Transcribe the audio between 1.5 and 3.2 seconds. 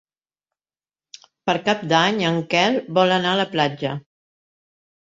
Per Cap d'Any en Quel vol